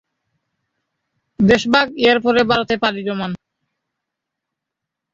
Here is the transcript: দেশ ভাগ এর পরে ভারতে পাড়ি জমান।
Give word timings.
দেশ 1.39 1.63
ভাগ 1.73 1.87
এর 2.09 2.17
পরে 2.25 2.41
ভারতে 2.51 2.75
পাড়ি 2.83 3.01
জমান। 3.07 3.31